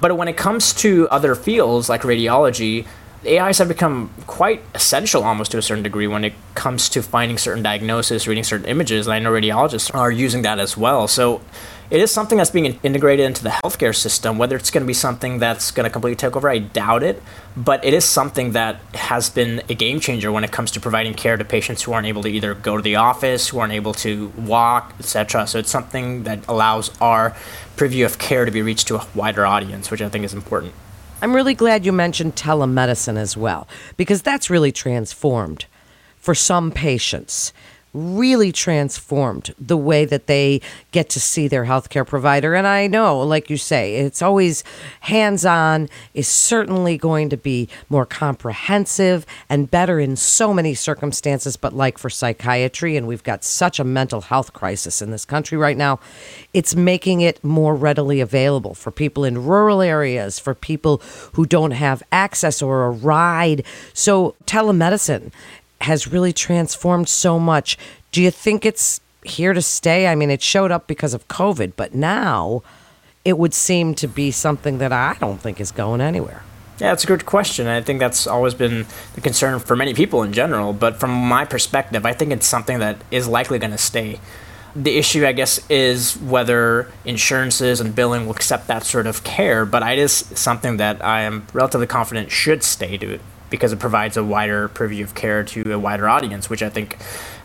But 0.00 0.16
when 0.16 0.28
it 0.28 0.36
comes 0.36 0.72
to 0.74 1.08
other 1.10 1.34
fields 1.34 1.88
like 1.88 2.02
radiology, 2.02 2.86
AIs 3.26 3.58
have 3.58 3.68
become 3.68 4.10
quite 4.26 4.62
essential 4.74 5.24
almost 5.24 5.50
to 5.52 5.58
a 5.58 5.62
certain 5.62 5.82
degree 5.82 6.06
when 6.06 6.24
it 6.24 6.32
comes 6.54 6.88
to 6.90 7.02
finding 7.02 7.36
certain 7.36 7.62
diagnosis, 7.62 8.26
reading 8.26 8.44
certain 8.44 8.66
images. 8.66 9.06
And 9.06 9.12
I 9.14 9.18
know 9.18 9.30
radiologists 9.30 9.94
are 9.94 10.10
using 10.10 10.42
that 10.42 10.58
as 10.58 10.76
well. 10.76 11.06
So 11.06 11.42
it 11.90 12.00
is 12.00 12.12
something 12.12 12.38
that's 12.38 12.50
being 12.50 12.78
integrated 12.82 13.26
into 13.26 13.42
the 13.42 13.50
healthcare 13.50 13.94
system. 13.94 14.38
Whether 14.38 14.54
it's 14.54 14.70
going 14.70 14.82
to 14.82 14.86
be 14.86 14.94
something 14.94 15.38
that's 15.38 15.72
going 15.72 15.84
to 15.84 15.90
completely 15.90 16.16
take 16.16 16.36
over, 16.36 16.48
I 16.48 16.58
doubt 16.58 17.02
it. 17.02 17.20
But 17.56 17.84
it 17.84 17.92
is 17.92 18.04
something 18.04 18.52
that 18.52 18.76
has 18.94 19.28
been 19.28 19.62
a 19.68 19.74
game 19.74 19.98
changer 19.98 20.30
when 20.30 20.44
it 20.44 20.52
comes 20.52 20.70
to 20.72 20.80
providing 20.80 21.14
care 21.14 21.36
to 21.36 21.44
patients 21.44 21.82
who 21.82 21.92
aren't 21.92 22.06
able 22.06 22.22
to 22.22 22.28
either 22.28 22.54
go 22.54 22.76
to 22.76 22.82
the 22.82 22.96
office, 22.96 23.48
who 23.48 23.58
aren't 23.58 23.72
able 23.72 23.92
to 23.94 24.28
walk, 24.36 24.94
etc. 25.00 25.48
So 25.48 25.58
it's 25.58 25.70
something 25.70 26.22
that 26.22 26.46
allows 26.46 26.96
our 27.00 27.30
preview 27.76 28.06
of 28.06 28.18
care 28.18 28.44
to 28.44 28.52
be 28.52 28.62
reached 28.62 28.86
to 28.88 28.96
a 28.96 29.06
wider 29.14 29.44
audience, 29.44 29.90
which 29.90 30.00
I 30.00 30.08
think 30.08 30.24
is 30.24 30.32
important. 30.32 30.72
I'm 31.22 31.34
really 31.34 31.54
glad 31.54 31.84
you 31.84 31.92
mentioned 31.92 32.36
telemedicine 32.36 33.16
as 33.16 33.36
well, 33.36 33.66
because 33.96 34.22
that's 34.22 34.48
really 34.48 34.72
transformed 34.72 35.66
for 36.16 36.34
some 36.34 36.70
patients 36.70 37.52
really 37.92 38.52
transformed 38.52 39.54
the 39.58 39.76
way 39.76 40.04
that 40.04 40.26
they 40.26 40.60
get 40.92 41.08
to 41.10 41.20
see 41.20 41.48
their 41.48 41.64
healthcare 41.64 42.06
provider. 42.06 42.54
And 42.54 42.66
I 42.66 42.86
know, 42.86 43.20
like 43.20 43.50
you 43.50 43.56
say, 43.56 43.96
it's 43.96 44.22
always 44.22 44.62
hands 45.00 45.44
on, 45.44 45.88
is 46.14 46.28
certainly 46.28 46.96
going 46.96 47.28
to 47.30 47.36
be 47.36 47.68
more 47.88 48.06
comprehensive 48.06 49.26
and 49.48 49.70
better 49.70 49.98
in 49.98 50.16
so 50.16 50.54
many 50.54 50.74
circumstances. 50.74 51.56
But 51.56 51.72
like 51.72 51.98
for 51.98 52.10
psychiatry, 52.10 52.96
and 52.96 53.06
we've 53.06 53.24
got 53.24 53.42
such 53.44 53.80
a 53.80 53.84
mental 53.84 54.20
health 54.20 54.52
crisis 54.52 55.02
in 55.02 55.10
this 55.10 55.24
country 55.24 55.58
right 55.58 55.76
now, 55.76 55.98
it's 56.54 56.76
making 56.76 57.20
it 57.20 57.42
more 57.42 57.74
readily 57.74 58.20
available 58.20 58.74
for 58.74 58.90
people 58.90 59.24
in 59.24 59.44
rural 59.44 59.80
areas, 59.80 60.38
for 60.38 60.54
people 60.54 61.02
who 61.34 61.46
don't 61.46 61.72
have 61.72 62.02
access 62.12 62.62
or 62.62 62.84
a 62.84 62.90
ride. 62.90 63.64
So 63.92 64.34
telemedicine 64.46 65.32
has 65.80 66.06
really 66.06 66.32
transformed 66.32 67.08
so 67.08 67.38
much. 67.38 67.78
Do 68.12 68.22
you 68.22 68.30
think 68.30 68.64
it's 68.64 69.00
here 69.22 69.52
to 69.52 69.62
stay? 69.62 70.06
I 70.06 70.14
mean, 70.14 70.30
it 70.30 70.42
showed 70.42 70.70
up 70.70 70.86
because 70.86 71.14
of 71.14 71.26
COVID, 71.28 71.72
but 71.76 71.94
now 71.94 72.62
it 73.24 73.38
would 73.38 73.54
seem 73.54 73.94
to 73.96 74.08
be 74.08 74.30
something 74.30 74.78
that 74.78 74.92
I 74.92 75.16
don't 75.20 75.40
think 75.40 75.60
is 75.60 75.70
going 75.70 76.00
anywhere. 76.00 76.42
Yeah, 76.78 76.88
that's 76.88 77.04
a 77.04 77.06
good 77.06 77.26
question. 77.26 77.66
I 77.66 77.82
think 77.82 78.00
that's 78.00 78.26
always 78.26 78.54
been 78.54 78.86
the 79.14 79.20
concern 79.20 79.58
for 79.58 79.76
many 79.76 79.92
people 79.92 80.22
in 80.22 80.32
general. 80.32 80.72
But 80.72 80.98
from 80.98 81.10
my 81.10 81.44
perspective, 81.44 82.06
I 82.06 82.14
think 82.14 82.32
it's 82.32 82.46
something 82.46 82.78
that 82.78 82.96
is 83.10 83.28
likely 83.28 83.58
going 83.58 83.72
to 83.72 83.78
stay. 83.78 84.18
The 84.74 84.96
issue, 84.96 85.26
I 85.26 85.32
guess, 85.32 85.68
is 85.68 86.16
whether 86.18 86.90
insurances 87.04 87.80
and 87.80 87.94
billing 87.94 88.24
will 88.24 88.32
accept 88.32 88.66
that 88.68 88.84
sort 88.84 89.06
of 89.06 89.24
care. 89.24 89.66
But 89.66 89.82
it 89.82 89.98
is 89.98 90.12
something 90.12 90.78
that 90.78 91.04
I 91.04 91.22
am 91.22 91.46
relatively 91.52 91.86
confident 91.86 92.30
should 92.30 92.62
stay 92.62 92.96
to 92.96 93.12
because 93.50 93.72
it 93.72 93.78
provides 93.78 94.16
a 94.16 94.24
wider 94.24 94.68
purview 94.68 95.04
of 95.04 95.14
care 95.14 95.42
to 95.44 95.72
a 95.72 95.78
wider 95.78 96.08
audience, 96.08 96.48
which 96.48 96.62
I 96.62 96.68
think 96.68 96.96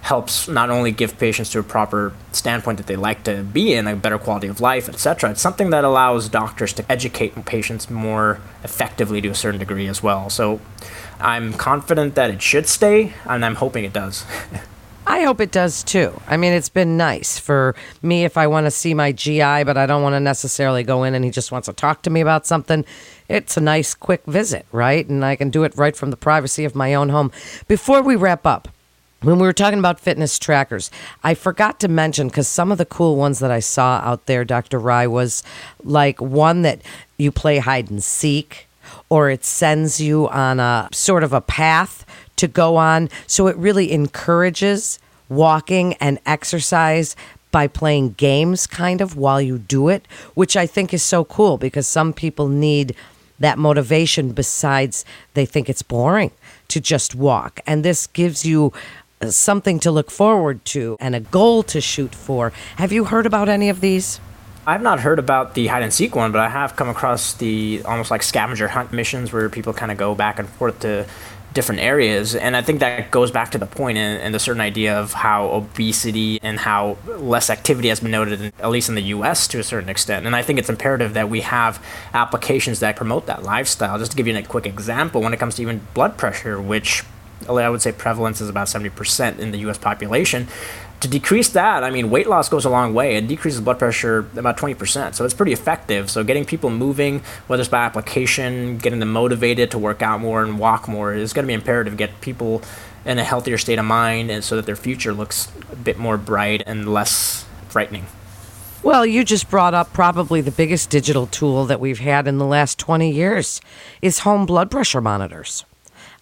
helps 0.01 0.47
not 0.47 0.69
only 0.69 0.91
give 0.91 1.17
patients 1.17 1.49
to 1.49 1.59
a 1.59 1.63
proper 1.63 2.13
standpoint 2.31 2.77
that 2.77 2.87
they 2.87 2.95
like 2.95 3.23
to 3.23 3.43
be 3.43 3.73
in, 3.73 3.87
a 3.87 3.95
better 3.95 4.19
quality 4.19 4.47
of 4.47 4.61
life, 4.61 4.87
etc. 4.87 5.31
It's 5.31 5.41
something 5.41 5.71
that 5.71 5.83
allows 5.83 6.29
doctors 6.29 6.73
to 6.73 6.91
educate 6.91 7.43
patients 7.45 7.89
more 7.89 8.39
effectively 8.63 9.19
to 9.21 9.29
a 9.29 9.35
certain 9.35 9.59
degree 9.59 9.87
as 9.87 10.03
well. 10.03 10.29
So 10.29 10.61
I'm 11.19 11.53
confident 11.53 12.15
that 12.15 12.29
it 12.29 12.41
should 12.41 12.67
stay, 12.67 13.13
and 13.25 13.43
I'm 13.43 13.55
hoping 13.55 13.83
it 13.83 13.93
does. 13.93 14.25
I 15.07 15.21
hope 15.21 15.39
it 15.39 15.51
does 15.51 15.83
too. 15.83 16.19
I 16.27 16.37
mean, 16.37 16.53
it's 16.53 16.69
been 16.69 16.97
nice 16.97 17.37
for 17.37 17.75
me 18.01 18.25
if 18.25 18.37
I 18.37 18.47
want 18.47 18.65
to 18.65 18.71
see 18.71 18.93
my 18.93 19.11
GI, 19.11 19.63
but 19.63 19.77
I 19.77 19.85
don't 19.85 20.01
want 20.01 20.13
to 20.13 20.19
necessarily 20.19 20.83
go 20.83 21.03
in 21.03 21.13
and 21.13 21.23
he 21.23 21.29
just 21.29 21.51
wants 21.51 21.67
to 21.67 21.73
talk 21.73 22.01
to 22.03 22.09
me 22.09 22.21
about 22.21 22.47
something. 22.47 22.83
It's 23.27 23.57
a 23.57 23.61
nice, 23.61 23.93
quick 23.93 24.23
visit, 24.25 24.65
right? 24.71 25.07
And 25.07 25.25
I 25.25 25.35
can 25.35 25.49
do 25.49 25.63
it 25.63 25.75
right 25.75 25.95
from 25.95 26.11
the 26.11 26.17
privacy 26.17 26.65
of 26.65 26.75
my 26.75 26.93
own 26.93 27.09
home. 27.09 27.31
Before 27.67 28.01
we 28.01 28.15
wrap 28.15 28.45
up, 28.45 28.67
when 29.21 29.39
we 29.39 29.47
were 29.47 29.53
talking 29.53 29.79
about 29.79 29.99
fitness 29.99 30.37
trackers, 30.37 30.91
I 31.23 31.33
forgot 31.33 31.79
to 31.79 31.87
mention 31.87 32.27
because 32.27 32.47
some 32.47 32.71
of 32.71 32.77
the 32.77 32.85
cool 32.85 33.15
ones 33.15 33.39
that 33.39 33.49
I 33.49 33.59
saw 33.59 33.99
out 34.03 34.27
there, 34.27 34.45
Dr. 34.45 34.77
Rai, 34.77 35.07
was 35.07 35.41
like 35.83 36.21
one 36.21 36.61
that 36.61 36.81
you 37.17 37.31
play 37.31 37.57
hide 37.57 37.89
and 37.89 38.03
seek, 38.03 38.67
or 39.09 39.31
it 39.31 39.43
sends 39.43 39.99
you 39.99 40.27
on 40.29 40.59
a 40.59 40.89
sort 40.91 41.23
of 41.23 41.33
a 41.33 41.41
path 41.41 42.05
to 42.35 42.47
go 42.47 42.75
on. 42.75 43.09
So 43.25 43.47
it 43.47 43.55
really 43.57 43.91
encourages 43.91 44.99
walking 45.27 45.95
and 45.95 46.19
exercise 46.27 47.15
by 47.51 47.67
playing 47.67 48.11
games 48.11 48.67
kind 48.67 49.01
of 49.01 49.15
while 49.15 49.41
you 49.41 49.57
do 49.57 49.89
it, 49.89 50.07
which 50.33 50.55
I 50.55 50.67
think 50.67 50.93
is 50.93 51.01
so 51.01 51.23
cool 51.23 51.57
because 51.57 51.87
some 51.87 52.13
people 52.13 52.47
need 52.47 52.95
that 53.39 53.57
motivation 53.57 54.31
besides 54.31 55.05
they 55.33 55.45
think 55.45 55.69
it's 55.69 55.81
boring 55.81 56.31
to 56.69 56.79
just 56.79 57.15
walk. 57.15 57.59
And 57.67 57.83
this 57.83 58.07
gives 58.07 58.45
you 58.45 58.73
uh, 59.21 59.29
something 59.29 59.79
to 59.79 59.91
look 59.91 60.11
forward 60.11 60.63
to 60.65 60.97
and 60.99 61.15
a 61.15 61.19
goal 61.19 61.63
to 61.63 61.81
shoot 61.81 62.13
for. 62.13 62.51
Have 62.77 62.91
you 62.91 63.05
heard 63.05 63.25
about 63.25 63.49
any 63.49 63.69
of 63.69 63.81
these? 63.81 64.19
I've 64.67 64.81
not 64.81 64.99
heard 64.99 65.19
about 65.19 65.53
the 65.53 65.67
hide 65.67 65.83
and 65.83 65.93
seek 65.93 66.15
one, 66.15 66.31
but 66.31 66.41
I 66.41 66.49
have 66.49 66.75
come 66.75 66.89
across 66.89 67.33
the 67.35 67.83
almost 67.85 68.09
like 68.09 68.23
scavenger 68.23 68.67
hunt 68.67 68.91
missions 68.91 69.31
where 69.31 69.47
people 69.47 69.73
kind 69.73 69.91
of 69.91 69.97
go 69.97 70.15
back 70.15 70.39
and 70.39 70.49
forth 70.49 70.79
to 70.79 71.05
different 71.55 71.81
areas. 71.81 72.35
And 72.35 72.55
I 72.55 72.61
think 72.61 72.81
that 72.81 73.09
goes 73.09 73.31
back 73.31 73.49
to 73.51 73.57
the 73.57 73.65
point 73.65 73.97
and, 73.97 74.35
the 74.35 74.39
certain 74.39 74.61
idea 74.61 74.99
of 74.99 75.13
how 75.13 75.47
obesity 75.47 76.39
and 76.43 76.59
how 76.59 76.97
less 77.05 77.49
activity 77.49 77.87
has 77.87 78.01
been 78.01 78.11
noted, 78.11 78.41
in, 78.41 78.51
at 78.59 78.69
least 78.69 78.89
in 78.89 78.95
the 78.95 79.03
US 79.03 79.47
to 79.47 79.59
a 79.59 79.63
certain 79.63 79.87
extent. 79.87 80.25
And 80.25 80.35
I 80.35 80.41
think 80.41 80.59
it's 80.59 80.69
imperative 80.69 81.13
that 81.13 81.29
we 81.29 81.41
have 81.41 81.81
applications 82.13 82.81
that 82.81 82.97
promote 82.97 83.25
that 83.27 83.43
lifestyle. 83.43 83.97
Just 83.97 84.11
to 84.11 84.17
give 84.17 84.27
you 84.27 84.37
a 84.37 84.43
quick 84.43 84.65
example, 84.65 85.21
when 85.21 85.33
it 85.33 85.37
comes 85.37 85.55
to 85.55 85.61
even 85.61 85.87
blood 85.93 86.17
pressure, 86.17 86.61
which 86.61 87.03
I 87.49 87.69
would 87.69 87.81
say 87.81 87.91
prevalence 87.91 88.41
is 88.41 88.49
about 88.49 88.67
70% 88.67 89.39
in 89.39 89.51
the 89.51 89.57
US 89.59 89.77
population 89.77 90.47
to 91.01 91.07
decrease 91.07 91.49
that, 91.49 91.83
I 91.83 91.91
mean, 91.91 92.09
weight 92.09 92.27
loss 92.27 92.49
goes 92.49 92.65
a 92.65 92.69
long 92.69 92.93
way. 92.93 93.15
It 93.15 93.27
decreases 93.27 93.61
blood 93.61 93.77
pressure 93.77 94.19
about 94.35 94.57
20%. 94.57 95.13
So 95.13 95.25
it's 95.25 95.33
pretty 95.33 95.53
effective. 95.53 96.09
So 96.09 96.23
getting 96.23 96.45
people 96.45 96.69
moving, 96.69 97.21
whether 97.47 97.61
it's 97.61 97.69
by 97.69 97.85
application, 97.85 98.77
getting 98.77 98.99
them 98.99 99.11
motivated 99.11 99.71
to 99.71 99.77
work 99.77 100.01
out 100.01 100.21
more 100.21 100.43
and 100.43 100.57
walk 100.57 100.87
more, 100.87 101.13
is 101.13 101.33
going 101.33 101.43
to 101.43 101.47
be 101.47 101.53
imperative 101.53 101.93
to 101.93 101.97
get 101.97 102.21
people 102.21 102.61
in 103.05 103.19
a 103.19 103.23
healthier 103.23 103.57
state 103.57 103.77
of 103.77 103.85
mind 103.85 104.31
and 104.31 104.43
so 104.43 104.55
that 104.55 104.65
their 104.65 104.75
future 104.75 105.13
looks 105.13 105.51
a 105.71 105.75
bit 105.75 105.99
more 105.99 106.17
bright 106.17 106.63
and 106.65 106.91
less 106.91 107.45
frightening. 107.69 108.07
Well, 108.81 109.05
you 109.05 109.23
just 109.23 109.49
brought 109.49 109.73
up 109.73 109.93
probably 109.93 110.41
the 110.41 110.51
biggest 110.51 110.89
digital 110.89 111.27
tool 111.27 111.65
that 111.65 111.79
we've 111.79 111.99
had 111.99 112.27
in 112.27 112.37
the 112.37 112.45
last 112.45 112.79
20 112.79 113.11
years 113.11 113.59
is 114.01 114.19
home 114.19 114.45
blood 114.45 114.71
pressure 114.71 115.01
monitors. 115.01 115.65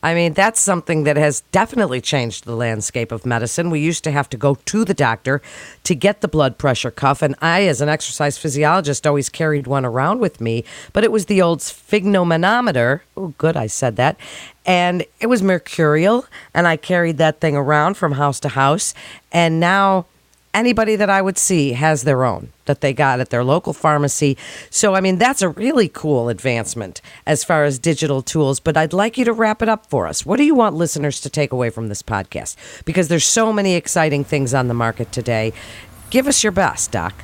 I 0.03 0.13
mean, 0.13 0.33
that's 0.33 0.59
something 0.59 1.05
that 1.05 1.15
has 1.15 1.41
definitely 1.53 2.01
changed 2.01 2.43
the 2.43 2.57
landscape 2.57 3.13
of 3.13 3.25
medicine. 3.25 3.69
We 3.69 3.79
used 3.79 4.03
to 4.03 4.11
have 4.11 4.29
to 4.31 4.37
go 4.37 4.55
to 4.55 4.83
the 4.83 4.93
doctor 4.93 5.41
to 5.85 5.95
get 5.95 6.19
the 6.19 6.27
blood 6.27 6.57
pressure 6.57 6.91
cuff, 6.91 7.21
and 7.21 7.35
I, 7.41 7.63
as 7.63 7.79
an 7.79 7.87
exercise 7.87 8.37
physiologist, 8.37 9.07
always 9.07 9.29
carried 9.29 9.65
one 9.65 9.85
around 9.85 10.19
with 10.19 10.41
me, 10.41 10.65
but 10.91 11.05
it 11.05 11.11
was 11.11 11.27
the 11.27 11.41
old 11.41 11.59
sphygmomanometer. 11.59 12.99
Oh, 13.15 13.33
good, 13.37 13.55
I 13.55 13.67
said 13.67 13.95
that. 13.95 14.17
And 14.65 15.05
it 15.21 15.27
was 15.27 15.41
mercurial, 15.41 16.25
and 16.53 16.67
I 16.67 16.75
carried 16.75 17.17
that 17.17 17.39
thing 17.39 17.55
around 17.55 17.95
from 17.95 18.11
house 18.11 18.41
to 18.41 18.49
house. 18.49 18.93
And 19.31 19.59
now 19.61 20.05
anybody 20.53 20.95
that 20.95 21.09
I 21.09 21.21
would 21.21 21.37
see 21.37 21.73
has 21.73 22.03
their 22.03 22.23
own 22.23 22.49
that 22.65 22.81
they 22.81 22.93
got 22.93 23.19
at 23.19 23.29
their 23.29 23.43
local 23.43 23.73
pharmacy. 23.73 24.37
So, 24.69 24.95
I 24.95 25.01
mean, 25.01 25.17
that's 25.17 25.41
a 25.41 25.49
really 25.49 25.89
cool 25.89 26.29
advancement 26.29 27.01
as 27.25 27.43
far 27.43 27.65
as 27.65 27.79
digital 27.79 28.21
tools. 28.21 28.59
But 28.59 28.77
I'd 28.77 28.93
like 28.93 29.17
you 29.17 29.25
to 29.25 29.33
wrap 29.33 29.61
it 29.61 29.69
up 29.69 29.87
for 29.87 30.07
us. 30.07 30.25
What 30.25 30.37
do 30.37 30.43
you 30.43 30.55
want 30.55 30.75
listeners 30.75 31.19
to 31.21 31.29
take 31.29 31.51
away 31.51 31.69
from 31.69 31.89
this 31.89 32.01
podcast? 32.01 32.55
Because 32.85 33.07
there's 33.07 33.25
so 33.25 33.51
many 33.51 33.75
exciting 33.75 34.23
things 34.23 34.53
on 34.53 34.67
the 34.67 34.73
market 34.73 35.11
today. 35.11 35.53
Give 36.09 36.27
us 36.27 36.43
your 36.43 36.51
best, 36.51 36.91
Doc. 36.91 37.23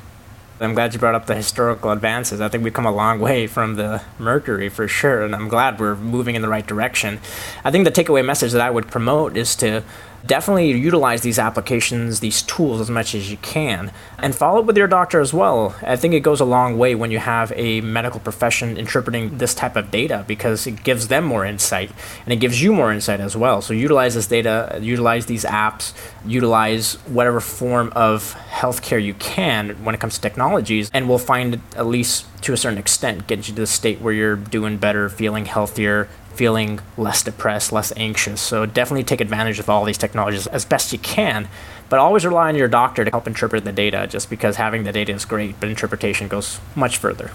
I'm 0.62 0.74
glad 0.74 0.92
you 0.92 1.00
brought 1.00 1.14
up 1.14 1.24
the 1.24 1.34
historical 1.34 1.90
advances. 1.90 2.42
I 2.42 2.48
think 2.48 2.62
we've 2.62 2.74
come 2.74 2.84
a 2.84 2.92
long 2.92 3.18
way 3.18 3.46
from 3.46 3.76
the 3.76 4.02
Mercury 4.18 4.68
for 4.68 4.86
sure, 4.86 5.22
and 5.22 5.34
I'm 5.34 5.48
glad 5.48 5.80
we're 5.80 5.96
moving 5.96 6.34
in 6.34 6.42
the 6.42 6.48
right 6.48 6.66
direction. 6.66 7.18
I 7.64 7.70
think 7.70 7.86
the 7.86 7.90
takeaway 7.90 8.22
message 8.22 8.52
that 8.52 8.60
I 8.60 8.68
would 8.68 8.88
promote 8.88 9.38
is 9.38 9.56
to 9.56 9.82
definitely 10.26 10.70
utilize 10.72 11.22
these 11.22 11.38
applications, 11.38 12.20
these 12.20 12.42
tools 12.42 12.80
as 12.80 12.90
much 12.90 13.14
as 13.14 13.30
you 13.30 13.36
can, 13.38 13.90
and 14.18 14.34
follow 14.34 14.60
up 14.60 14.66
with 14.66 14.76
your 14.76 14.86
doctor 14.86 15.20
as 15.20 15.32
well. 15.32 15.74
I 15.82 15.96
think 15.96 16.14
it 16.14 16.20
goes 16.20 16.40
a 16.40 16.44
long 16.44 16.78
way 16.78 16.94
when 16.94 17.10
you 17.10 17.18
have 17.18 17.52
a 17.56 17.80
medical 17.80 18.20
profession 18.20 18.76
interpreting 18.76 19.38
this 19.38 19.54
type 19.54 19.76
of 19.76 19.90
data 19.90 20.24
because 20.26 20.66
it 20.66 20.82
gives 20.82 21.08
them 21.08 21.24
more 21.24 21.44
insight 21.44 21.90
and 22.24 22.32
it 22.32 22.36
gives 22.36 22.62
you 22.62 22.72
more 22.72 22.92
insight 22.92 23.20
as 23.20 23.36
well. 23.36 23.62
So 23.62 23.74
utilize 23.74 24.14
this 24.14 24.26
data, 24.26 24.78
utilize 24.80 25.26
these 25.26 25.44
apps, 25.44 25.92
utilize 26.24 26.94
whatever 27.06 27.40
form 27.40 27.92
of 27.94 28.34
healthcare 28.50 29.02
you 29.02 29.14
can 29.14 29.70
when 29.84 29.94
it 29.94 30.00
comes 30.00 30.14
to 30.14 30.20
technologies, 30.20 30.90
and 30.92 31.08
we'll 31.08 31.18
find 31.18 31.60
at 31.76 31.86
least 31.86 32.26
to 32.42 32.52
a 32.52 32.56
certain 32.56 32.78
extent 32.78 33.26
get 33.26 33.48
you 33.48 33.54
to 33.54 33.60
the 33.60 33.66
state 33.66 34.00
where 34.00 34.12
you're 34.12 34.36
doing 34.36 34.76
better, 34.76 35.08
feeling 35.08 35.44
healthier, 35.44 36.08
feeling 36.34 36.80
less 36.96 37.22
depressed, 37.22 37.72
less 37.72 37.92
anxious. 37.96 38.40
So 38.40 38.66
definitely 38.66 39.04
take 39.04 39.20
advantage 39.20 39.58
of 39.58 39.68
all 39.68 39.84
these 39.84 39.98
technologies 39.98 40.46
as 40.46 40.64
best 40.64 40.92
you 40.92 40.98
can, 40.98 41.48
but 41.88 41.98
always 41.98 42.24
rely 42.24 42.48
on 42.48 42.56
your 42.56 42.68
doctor 42.68 43.04
to 43.04 43.10
help 43.10 43.26
interpret 43.26 43.64
the 43.64 43.72
data 43.72 44.06
just 44.08 44.30
because 44.30 44.56
having 44.56 44.84
the 44.84 44.92
data 44.92 45.12
is 45.12 45.24
great, 45.24 45.58
but 45.60 45.68
interpretation 45.68 46.28
goes 46.28 46.60
much 46.74 46.98
further. 46.98 47.30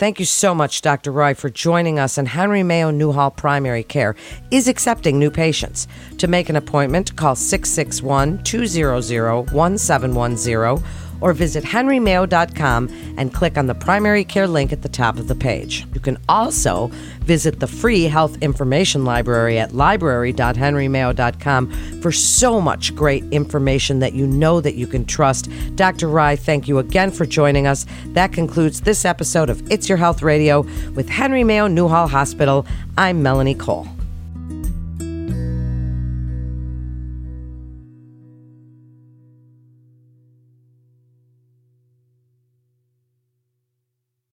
Thank 0.00 0.18
you 0.18 0.24
so 0.24 0.54
much, 0.54 0.80
Dr. 0.80 1.12
Roy, 1.12 1.34
for 1.34 1.50
joining 1.50 1.98
us. 1.98 2.16
And 2.16 2.26
Henry 2.26 2.62
Mayo 2.62 2.90
Newhall 2.90 3.30
Primary 3.30 3.82
Care 3.82 4.16
is 4.50 4.66
accepting 4.66 5.18
new 5.18 5.30
patients. 5.30 5.86
To 6.16 6.26
make 6.26 6.48
an 6.48 6.56
appointment, 6.56 7.14
call 7.16 7.36
661 7.36 8.42
200 8.42 9.52
1710 9.52 11.09
or 11.20 11.32
visit 11.32 11.64
henrymayo.com 11.64 12.88
and 13.16 13.32
click 13.32 13.58
on 13.58 13.66
the 13.66 13.74
primary 13.74 14.24
care 14.24 14.46
link 14.46 14.72
at 14.72 14.82
the 14.82 14.88
top 14.88 15.18
of 15.18 15.28
the 15.28 15.34
page. 15.34 15.86
You 15.94 16.00
can 16.00 16.18
also 16.28 16.88
visit 17.20 17.60
the 17.60 17.66
free 17.66 18.04
health 18.04 18.36
information 18.42 19.04
library 19.04 19.58
at 19.58 19.74
library.henrymayo.com 19.74 22.00
for 22.00 22.12
so 22.12 22.60
much 22.60 22.94
great 22.94 23.24
information 23.30 23.98
that 24.00 24.14
you 24.14 24.26
know 24.26 24.60
that 24.60 24.74
you 24.74 24.86
can 24.86 25.04
trust. 25.04 25.48
Dr. 25.76 26.08
Rai, 26.08 26.36
thank 26.36 26.68
you 26.68 26.78
again 26.78 27.10
for 27.10 27.26
joining 27.26 27.66
us. 27.66 27.86
That 28.08 28.32
concludes 28.32 28.80
this 28.80 29.04
episode 29.04 29.50
of 29.50 29.70
It's 29.70 29.88
Your 29.88 29.98
Health 29.98 30.22
Radio 30.22 30.62
with 30.94 31.08
Henry 31.08 31.44
Mayo 31.44 31.66
Newhall 31.66 32.08
Hospital. 32.08 32.66
I'm 32.96 33.22
Melanie 33.22 33.54
Cole. 33.54 33.86